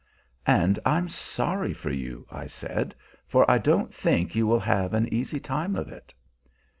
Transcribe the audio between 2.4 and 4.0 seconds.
said; "for I don't